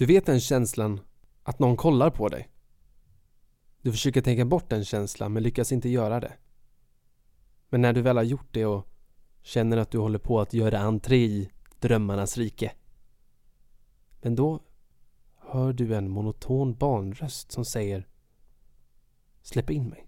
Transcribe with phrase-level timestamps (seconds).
[0.00, 1.00] Du vet den känslan
[1.42, 2.48] att någon kollar på dig.
[3.82, 6.32] Du försöker tänka bort den känslan men lyckas inte göra det.
[7.68, 8.86] Men när du väl har gjort det och
[9.42, 11.50] känner att du håller på att göra entré i
[11.80, 12.72] drömmarnas rike.
[14.22, 14.60] Men då
[15.36, 18.08] hör du en monoton barnröst som säger
[19.42, 20.06] Släpp in mig.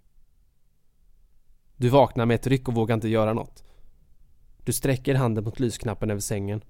[1.77, 3.63] Du vaknar med ett ryck och vågar inte göra något.
[4.63, 6.63] Du sträcker handen mot lysknappen över sängen.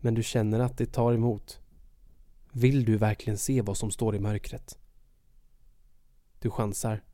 [0.00, 1.61] Men du känner att det tar emot.
[2.52, 4.78] Vill du verkligen se vad som står i mörkret?
[6.38, 7.04] Du chansar.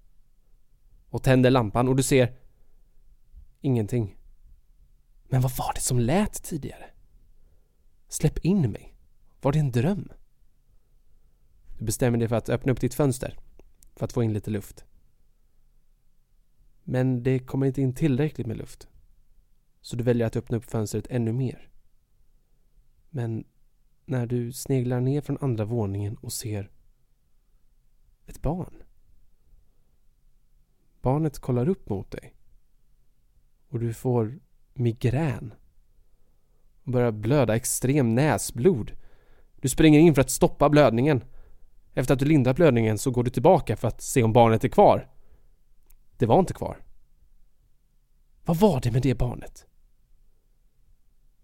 [1.11, 2.37] Och tänder lampan och du ser
[3.61, 4.17] ingenting.
[5.29, 6.91] Men vad var det som lät tidigare?
[8.09, 8.97] Släpp in mig.
[9.41, 10.13] Var det en dröm?
[11.79, 13.39] Du bestämmer dig för att öppna upp ditt fönster
[13.97, 14.85] för att få in lite luft.
[16.85, 18.89] Men det kommer inte in tillräckligt med luft.
[19.81, 21.71] Så du väljer att öppna upp fönstret ännu mer.
[23.11, 23.45] Men
[24.09, 26.71] när du sneglar ner från andra våningen och ser
[28.27, 28.83] ett barn.
[31.01, 32.35] Barnet kollar upp mot dig.
[33.69, 34.39] Och du får
[34.75, 35.55] migrän.
[36.85, 38.93] Och börjar blöda extrem näsblod.
[39.61, 41.25] Du springer in för att stoppa blödningen.
[41.95, 44.69] Efter att du lindrat blödningen så går du tillbaka för att se om barnet är
[44.69, 45.11] kvar.
[46.17, 46.85] Det var inte kvar.
[48.45, 49.67] Vad var det med det barnet?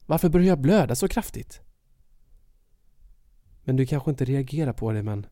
[0.06, 1.63] Varför började jag blöda så kraftigt?
[3.64, 5.26] Men du kanske inte reagerar på det men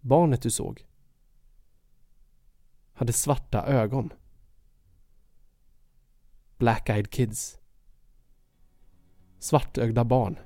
[0.00, 0.86] Barnet du såg
[2.96, 4.12] hade svarta ögon.
[6.58, 7.58] Black-eyed kids.
[9.38, 10.38] Svartögda barn.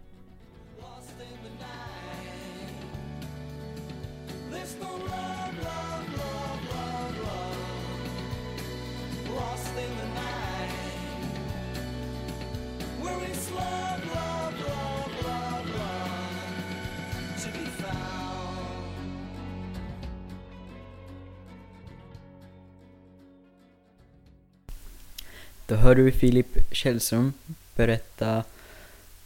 [25.71, 27.33] Då hör du Filip Källström
[27.75, 28.45] berätta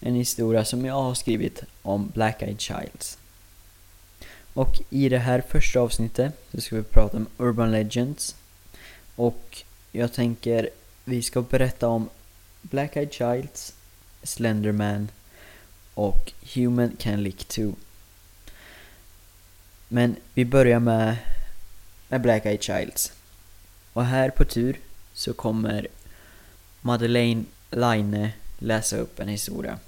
[0.00, 3.18] en historia som jag har skrivit om Black Eyed Childs.
[4.54, 8.36] Och i det här första avsnittet så ska vi prata om Urban Legends.
[9.16, 9.62] Och
[9.92, 10.70] jag tänker
[11.04, 12.08] vi ska berätta om
[12.62, 13.74] Black Eyed Childs,
[14.22, 15.08] Slenderman
[15.94, 17.74] och Human Can Lick 2.
[19.88, 21.16] Men vi börjar med,
[22.08, 23.12] med Black Eyed Childs.
[23.92, 24.80] Och här på tur
[25.12, 25.88] så kommer
[26.86, 29.78] Madeleine Laine läsa upp en historia.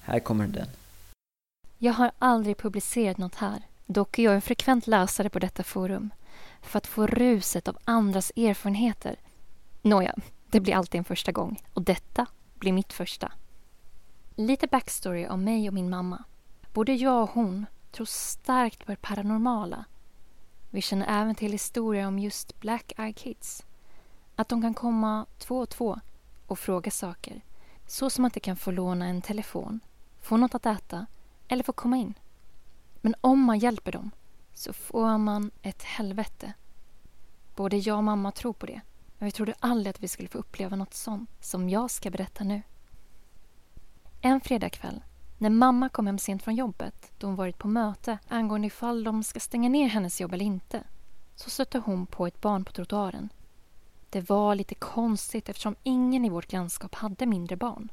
[0.00, 0.68] Här kommer den.
[1.78, 3.62] Jag har aldrig publicerat något här.
[3.86, 6.10] Dock är jag en frekvent läsare på detta forum.
[6.62, 9.16] För att få ruset av andras erfarenheter.
[9.82, 10.14] Nåja,
[10.46, 11.62] det blir alltid en första gång.
[11.74, 13.32] Och detta blir mitt första.
[14.34, 16.24] Lite backstory om mig och min mamma.
[16.72, 19.84] Både jag och hon tror starkt på det paranormala.
[20.70, 23.64] Vi känner även till historier om just Black Eye Kids.
[24.40, 26.00] Att de kan komma två och två
[26.46, 27.44] och fråga saker.
[27.86, 29.80] Så som att de kan få låna en telefon,
[30.20, 31.06] få något att äta
[31.48, 32.14] eller få komma in.
[33.00, 34.10] Men om man hjälper dem
[34.54, 36.52] så får man ett helvete.
[37.56, 38.80] Både jag och mamma tror på det.
[39.18, 42.44] Men vi trodde aldrig att vi skulle få uppleva något sånt som jag ska berätta
[42.44, 42.62] nu.
[44.20, 45.02] En fredagkväll
[45.38, 49.22] när mamma kom hem sent från jobbet då hon varit på möte angående ifall de
[49.22, 50.82] ska stänga ner hennes jobb eller inte
[51.36, 53.28] så stötte hon på ett barn på trottoaren
[54.10, 57.92] det var lite konstigt eftersom ingen i vårt grannskap hade mindre barn.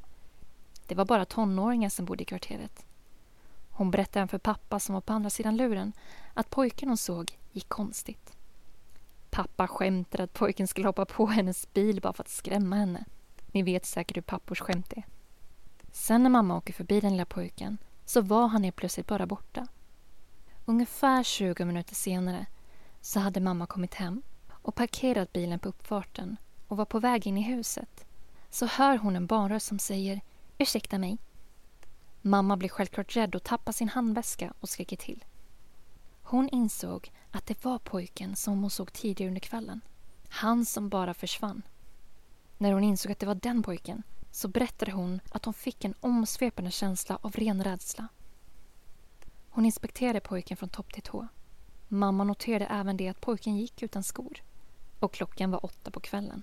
[0.86, 2.86] Det var bara tonåringar som bodde i kvarteret.
[3.70, 5.92] Hon berättade även för pappa som var på andra sidan luren
[6.34, 8.36] att pojken hon såg gick konstigt.
[9.30, 13.04] Pappa skämtade att pojken skulle hoppa på hennes bil bara för att skrämma henne.
[13.52, 15.06] Ni vet säkert hur pappors skämt är.
[15.92, 19.66] Sen när mamma åker förbi den lilla pojken så var han helt plötsligt bara borta.
[20.64, 22.46] Ungefär 20 minuter senare
[23.00, 24.22] så hade mamma kommit hem
[24.68, 26.36] och parkerat bilen på uppfarten
[26.66, 28.06] och var på väg in i huset
[28.50, 30.20] så hör hon en barnröst som säger
[30.58, 31.18] Ursäkta mig.
[32.22, 35.24] Mamma blir självklart rädd och tappar sin handväska och skriker till.
[36.22, 39.80] Hon insåg att det var pojken som hon såg tidigare under kvällen.
[40.28, 41.62] Han som bara försvann.
[42.58, 45.94] När hon insåg att det var den pojken så berättade hon att hon fick en
[46.00, 48.08] omsvepande känsla av ren rädsla.
[49.50, 51.28] Hon inspekterade pojken från topp till tå.
[51.88, 54.42] Mamma noterade även det att pojken gick utan skor
[55.00, 56.42] och klockan var åtta på kvällen.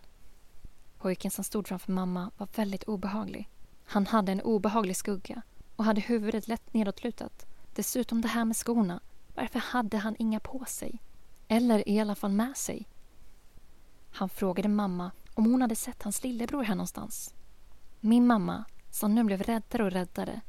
[0.98, 3.50] Pojken som stod framför mamma var väldigt obehaglig.
[3.86, 5.42] Han hade en obehaglig skugga
[5.76, 7.46] och hade huvudet lätt nedåtlutat.
[7.76, 9.00] Dessutom det här med skorna.
[9.36, 11.02] Varför hade han inga på sig?
[11.48, 12.88] Eller i alla fall med sig?
[14.12, 17.34] Han frågade mamma om hon hade sett hans lillebror här någonstans.
[18.00, 20.42] Min mamma, som nu blev räddare och räddare,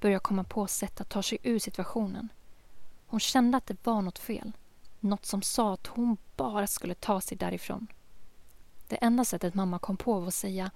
[0.00, 2.28] började komma på sätt att ta sig ur situationen.
[3.06, 4.52] Hon kände att det var något fel.
[5.00, 7.86] Något som sa att hon bara skulle ta sig därifrån.
[8.88, 10.70] Det enda sättet mamma kom på var att säga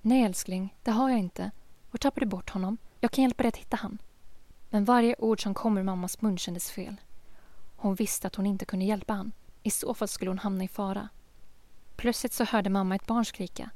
[0.00, 1.50] Nej älskling, det har jag inte.
[1.90, 2.78] Var tappade du bort honom?
[3.00, 3.98] Jag kan hjälpa dig att hitta han.
[4.70, 6.96] Men varje ord som kom ur mammas mun kändes fel.
[7.76, 9.32] Hon visste att hon inte kunde hjälpa han.
[9.62, 11.08] I så fall skulle hon hamna i fara.
[11.96, 13.70] Plötsligt så hörde mamma ett barn skrika.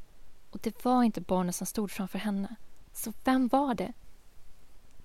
[0.50, 2.56] Och det var inte barnet som stod framför henne.
[2.92, 3.92] Så vem var det?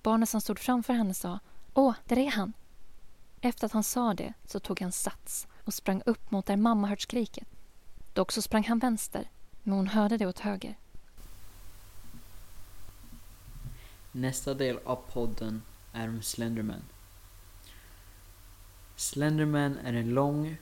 [0.02, 1.38] Barnet som stod framför henne sa
[1.74, 2.52] Åh, där är han!
[3.40, 6.88] Efter att han sa det så tog han sats och sprang upp mot där mamma
[6.88, 7.48] hört skriket.
[8.12, 9.30] Dock så sprang han vänster,
[9.62, 10.76] men hon hörde det åt höger.
[14.12, 15.62] Nästa del av podden
[15.92, 16.82] är om Slenderman.
[18.96, 20.56] Slenderman är en lång,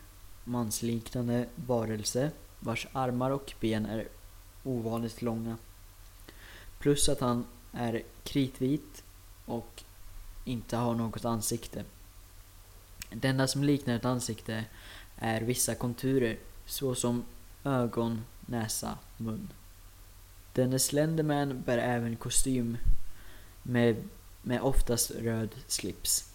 [0.44, 2.30] mansliknande varelse
[2.60, 4.08] vars armar och ben är
[4.64, 5.56] ovanligt långa.
[6.78, 9.04] Plus att han är kritvit
[9.46, 9.84] och
[10.44, 11.84] inte har något ansikte.
[13.10, 14.64] Det enda som liknar ett ansikte
[15.16, 17.24] är vissa konturer såsom
[17.64, 19.48] ögon, näsa, mun.
[20.52, 22.76] Denne Slenderman bär även kostym
[23.62, 23.96] med,
[24.42, 26.32] med oftast röd slips.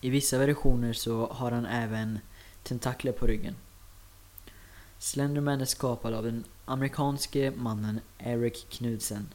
[0.00, 2.18] I vissa versioner så har han även
[2.62, 3.54] tentakler på ryggen.
[4.98, 9.28] Slenderman är skapad av den amerikanske mannen Eric Knudsen.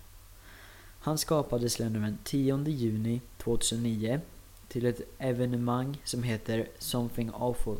[0.99, 4.21] Han skapade Slenderman 10 juni 2009
[4.67, 7.77] till ett evenemang som heter Something Awful.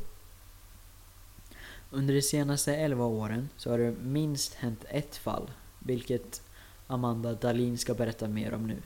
[1.92, 6.42] Under de senaste 11 åren så har det minst hänt ett fall, vilket
[6.88, 8.78] Amanda Dalin ska berätta mer om nu.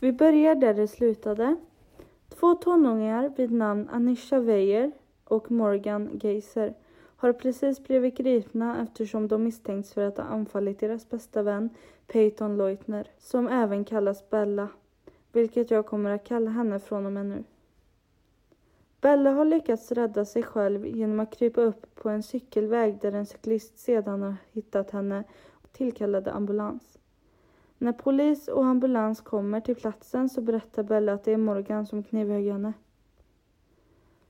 [0.00, 1.56] Vi börjar där det slutade.
[2.28, 4.92] Två tonåringar vid namn Anisha Weijer
[5.24, 6.74] och Morgan Geiser
[7.16, 11.70] har precis blivit gripna eftersom de misstänks för att ha anfallit deras bästa vän
[12.06, 14.68] Peyton Leutner, som även kallas Bella,
[15.32, 17.44] vilket jag kommer att kalla henne från och med nu.
[19.00, 23.26] Bella har lyckats rädda sig själv genom att krypa upp på en cykelväg där en
[23.26, 26.98] cyklist sedan har hittat henne och tillkallade ambulans.
[27.78, 32.02] När polis och ambulans kommer till platsen så berättar Bella att det är Morgan som
[32.02, 32.72] knivhögg henne.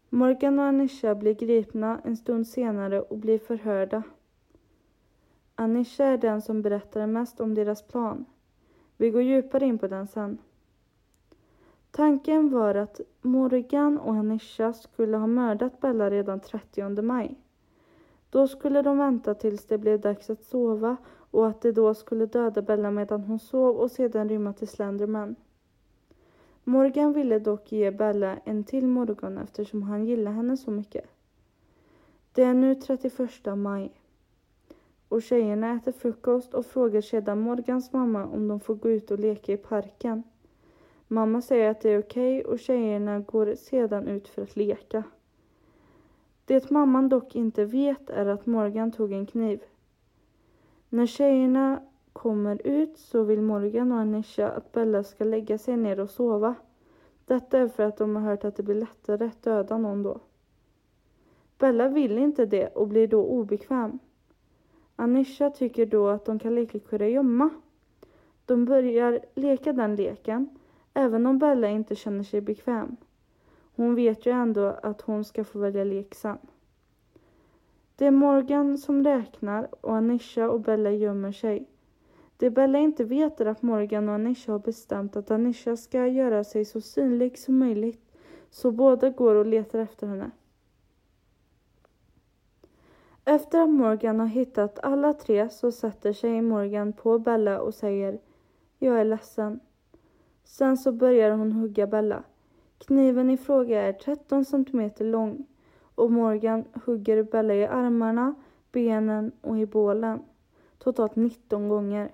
[0.09, 4.03] Morgan och Anisha blir gripna en stund senare och blir förhörda.
[5.55, 8.25] Anisha är den som berättar mest om deras plan.
[8.97, 10.39] Vi går djupare in på den sen.
[11.95, 17.39] Tanken var att Morgan och Anisha skulle ha mördat Bella redan 30 maj.
[18.31, 20.97] Då skulle de vänta tills det blev dags att sova
[21.31, 25.37] och att de då skulle döda Bella medan hon sov och sedan rymma till Slenderman.
[26.65, 31.05] Morgan ville dock ge Bella en till morgon eftersom han gillade henne så mycket.
[32.33, 33.93] Det är nu 31 maj
[35.09, 39.19] och tjejerna äter frukost och frågar sedan Morgans mamma om de får gå ut och
[39.19, 40.23] leka i parken.
[41.13, 45.05] Mamma säger att det är okej okay och tjejerna går sedan ut för att leka.
[46.45, 49.63] Det mamman dock inte vet är att Morgan tog en kniv.
[50.89, 51.83] När tjejerna
[52.13, 56.55] kommer ut så vill Morgan och Anisha att Bella ska lägga sig ner och sova.
[57.25, 60.21] Detta är för att de har hört att det blir lättare att döda någon då.
[61.59, 63.99] Bella vill inte det och blir då obekväm.
[64.97, 67.51] Anisha tycker då att de kan leka kurragömma.
[68.47, 70.59] De börjar leka den leken,
[70.95, 72.97] även om Bella inte känner sig bekväm.
[73.77, 76.39] Hon vet ju ändå att hon ska få välja lek sen.
[77.97, 81.69] Det är Morgan som räknar och Anisha och Bella gömmer sig.
[82.37, 86.45] Det Bella inte vet är att Morgan och Anisha har bestämt att Anisha ska göra
[86.45, 88.13] sig så synlig som möjligt,
[88.51, 90.31] så båda går och letar efter henne.
[93.25, 98.19] Efter att Morgan har hittat alla tre så sätter sig Morgan på Bella och säger
[98.79, 99.61] Jag är ledsen.
[100.45, 102.23] Sen så börjar hon hugga Bella.
[102.79, 105.47] Kniven i fråga är 13 centimeter lång
[105.95, 108.35] och Morgan hugger Bella i armarna,
[108.73, 110.23] benen och i bålen.
[110.79, 112.11] Totalt 19 gånger.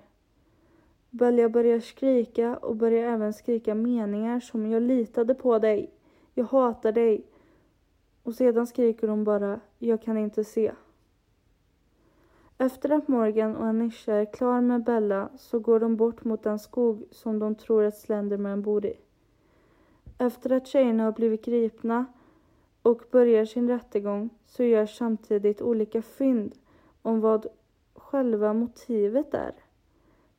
[1.09, 5.91] Bella börjar skrika och börjar även skrika meningar som Jag litade på dig.
[6.33, 7.25] Jag hatar dig.
[8.23, 10.71] Och sedan skriker hon bara Jag kan inte se.
[12.61, 16.59] Efter att Morgan och Anisha är klar med Bella så går de bort mot den
[16.59, 18.93] skog som de tror att Slenderman bor i.
[20.17, 22.05] Efter att tjejerna har blivit gripna
[22.81, 26.55] och börjar sin rättegång så görs samtidigt olika fynd
[27.01, 27.47] om vad
[27.95, 29.53] själva motivet är.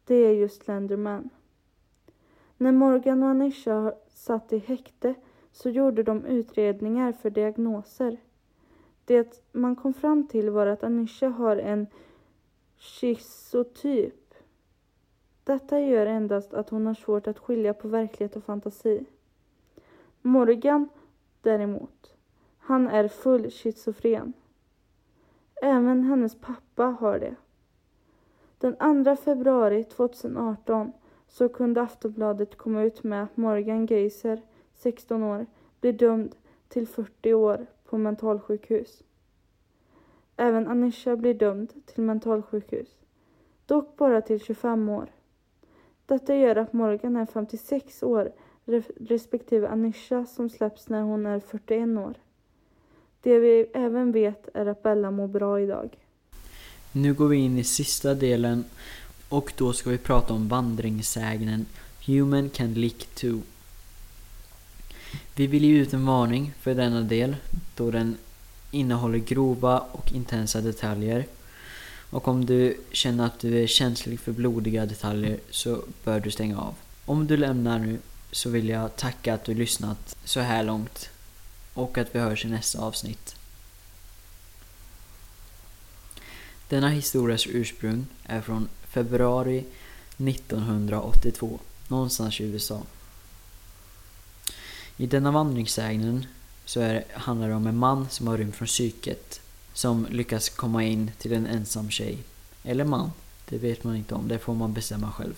[0.05, 1.31] Det är just Slenderman.
[2.57, 5.15] När Morgan och Anisha satt i häkte
[5.53, 8.17] så gjorde de utredningar för diagnoser.
[9.05, 11.87] Det man kom fram till var att Anisha har en
[12.81, 14.35] schizotyp
[15.45, 19.05] Detta gör endast att hon har svårt att skilja på verklighet och fantasi.
[20.23, 20.89] Morgan
[21.43, 22.17] däremot,
[22.59, 24.33] han är full schizofren.
[25.63, 27.35] Även hennes pappa har det.
[28.59, 30.93] Den 2 februari 2018
[31.29, 34.43] så kunde Aftonbladet komma ut med att Morgan Geiser,
[34.75, 35.47] 16 år,
[35.81, 36.37] blir dömd
[36.69, 39.03] till 40 år på mentalsjukhus.
[40.41, 42.89] Även Anisha blir dömd till mentalsjukhus,
[43.67, 45.13] dock bara till 25 år.
[46.07, 48.33] Detta gör att Morgan är 56 år
[49.01, 52.15] respektive Anisha som släpps när hon är 41 år.
[53.23, 55.99] Det vi även vet är att Bella mår bra idag.
[56.93, 58.65] Nu går vi in i sista delen
[59.29, 61.67] och då ska vi prata om vandringssägnen
[62.07, 63.41] Human can lick too.
[65.37, 67.37] Vi vill ge ut en varning för denna del
[67.77, 68.17] då den
[68.71, 71.27] innehåller grova och intensa detaljer.
[72.11, 76.61] Och om du känner att du är känslig för blodiga detaljer så bör du stänga
[76.61, 76.75] av.
[77.05, 77.99] Om du lämnar nu
[78.33, 81.11] så vill jag tacka att du lyssnat så här långt
[81.75, 83.37] och att vi hörs i nästa avsnitt.
[86.69, 89.65] Denna historias ursprung är från februari
[90.17, 91.59] 1982,
[91.89, 92.83] någonstans i USA.
[94.97, 96.27] I denna vandringssägnen
[96.71, 99.41] så är, handlar det om en man som har rymt från psyket
[99.73, 102.19] som lyckas komma in till en ensam tjej.
[102.63, 103.13] Eller man,
[103.49, 105.35] det vet man inte om, det får man bestämma själv.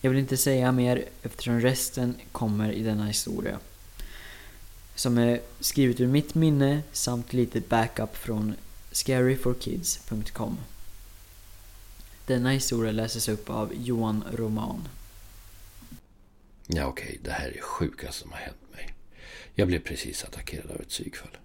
[0.00, 3.58] Jag vill inte säga mer eftersom resten kommer i denna historia.
[4.94, 8.54] Som är skrivet ur mitt minne samt lite backup från
[8.92, 10.58] scaryforkids.com.
[12.26, 14.88] Denna historia läses upp av Johan Roman.
[16.66, 17.18] Ja okej, okay.
[17.24, 18.94] det här är det sjukaste som har hänt mig.
[19.54, 21.36] Jag blev precis attackerad av ett psykfall.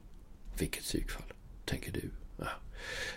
[0.60, 1.34] Vilket psykfall,
[1.66, 2.10] tänker du?
[2.38, 2.50] Ja.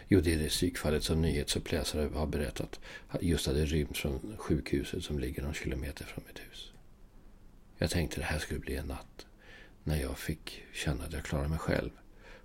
[0.09, 2.81] Jo, det är det psykfallet som nyhetsuppläsare har berättat
[3.21, 6.73] just hade rymt från sjukhuset som ligger någon kilometer från mitt hus.
[7.79, 9.27] Jag tänkte det här skulle bli en natt
[9.85, 11.91] när jag fick känna att jag klarar mig själv.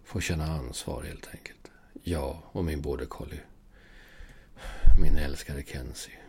[0.04, 1.72] Få känna ansvar helt enkelt.
[2.04, 3.42] Jag och min border collie.
[5.02, 6.20] Min älskade Kenzie.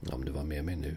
[0.00, 0.96] Om du var med mig nu.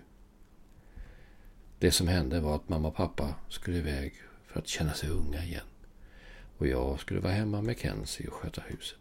[1.82, 4.14] Det som hände var att mamma och pappa skulle iväg
[4.46, 5.66] för att känna sig unga igen.
[6.58, 9.00] Och jag skulle vara hemma med Kenzie och sköta huset.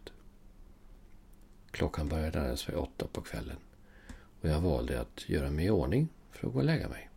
[1.70, 3.56] Klockan började närma vid åtta på kvällen.
[4.40, 7.08] Och jag valde att göra mig i ordning för att gå och lägga mig.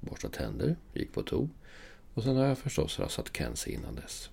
[0.00, 1.48] Borsta tänder, gick på to.
[2.14, 4.30] Och sen har jag förstås rassat Kenzie innan dess.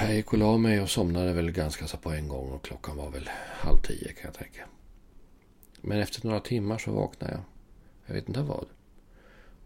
[0.00, 2.96] jag gick och la mig och somnade väl ganska så på en gång och klockan
[2.96, 4.66] var väl halv tio kan jag tänka.
[5.80, 7.42] Men efter några timmar så vaknade jag.
[8.06, 8.66] Jag vet inte vad.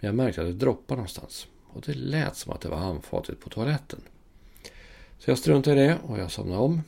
[0.00, 1.46] Men jag märkte att det droppade någonstans.
[1.66, 4.00] Och det lät som att det var handfatet på toaletten.
[5.18, 6.82] Så jag struntade i det och jag somnade om.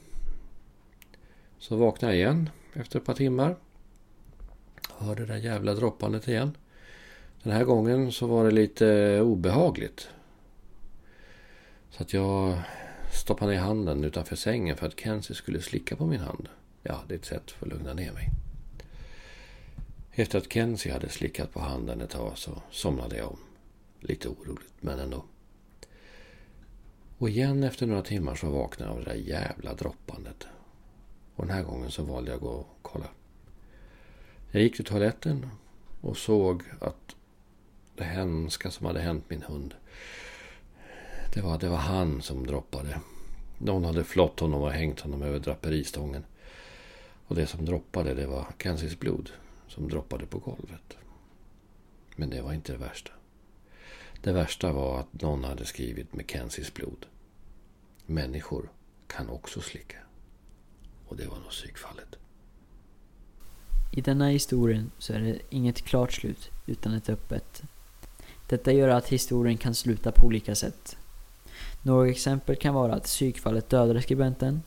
[1.59, 3.57] Så vaknade jag igen efter ett par timmar.
[4.99, 6.57] Hörde det där jävla droppandet igen.
[7.43, 10.09] Den här gången så var det lite obehagligt.
[11.91, 12.63] Så att jag
[13.13, 16.49] stoppade ner handen utanför sängen för att Kenzie skulle slicka på min hand.
[16.83, 18.29] Ja, det är ett sätt för att lugna ner mig.
[20.15, 23.39] Efter att Kenzie hade slickat på handen ett tag så somnade jag om.
[24.01, 25.25] Lite oroligt, men ändå.
[27.19, 30.47] Och igen efter några timmar så vaknade jag av det där jävla droppandet.
[31.35, 33.07] Och den här gången så valde jag att gå och kolla.
[34.51, 35.51] Jag gick till toaletten
[36.01, 37.17] och såg att
[37.97, 39.75] det hemska som hade hänt min hund.
[41.35, 43.01] Det var, det var han som droppade.
[43.59, 46.25] Någon hade flott honom och hängt honom över draperistången.
[47.27, 49.31] Och det som droppade det var Kenzies blod
[49.75, 50.97] som droppade på golvet.
[52.17, 53.13] Men det var inte det värsta.
[54.21, 57.07] Det värsta var att någon hade skrivit Mackenzies blod.
[58.07, 58.71] Människor
[59.07, 59.99] kan också slicka.
[61.09, 62.19] Och det var nog psykfallet.
[63.93, 67.63] I denna historien så är det inget klart slut utan ett öppet.
[68.49, 70.97] Detta gör att historien kan sluta på olika sätt.
[71.83, 74.63] Några exempel kan vara att psykfallet dödade skribenten,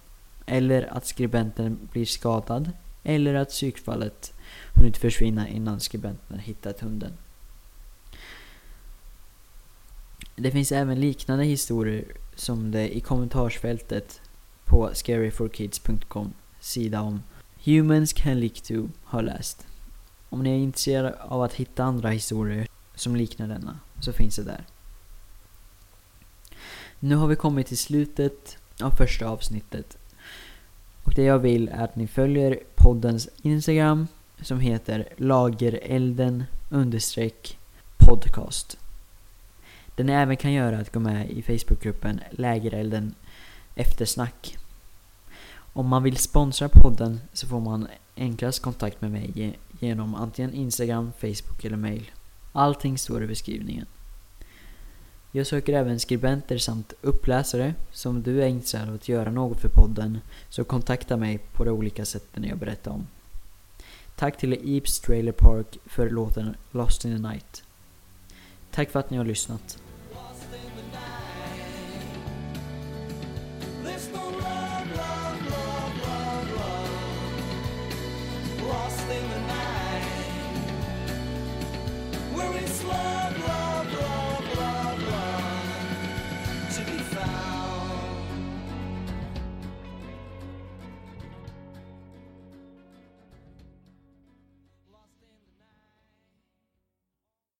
[0.46, 2.72] eller att skribenten blir skadad,
[3.04, 4.35] eller att psykfallet
[4.76, 7.14] hunnit försvinna innan skribenten hittat hunden.
[10.36, 12.06] Det finns även liknande historier
[12.36, 14.22] som det i kommentarsfältet
[14.66, 17.24] på scaryforkids.com sida om
[17.64, 19.68] Humans can leak to har läst.
[20.30, 24.44] Om ni är intresserade av att hitta andra historier som liknar denna så finns det
[24.44, 24.66] där.
[27.00, 29.98] Nu har vi kommit till slutet av första avsnittet.
[31.04, 34.08] Och det jag vill är att ni följer poddens Instagram
[34.42, 37.58] som heter lagerelden understreck
[37.98, 38.78] podcast.
[39.96, 43.16] Den även kan göra att gå med i Facebookgruppen Lägerelden
[43.76, 44.58] Eftersnack.
[45.74, 51.12] Om man vill sponsra podden så får man enklast kontakt med mig genom antingen Instagram,
[51.22, 52.12] Facebook eller mail.
[52.52, 53.86] Allting står i beskrivningen.
[55.32, 57.74] Jag söker även skribenter samt uppläsare.
[57.92, 61.64] Så om du är intresserad av att göra något för podden så kontakta mig på
[61.64, 63.08] de olika sätten jag berättar om.
[64.16, 67.64] Tack till Eeps Trailer Park för låten Lost in the Night.
[68.72, 69.78] Tack för att ni har lyssnat.
[78.68, 79.45] lost in the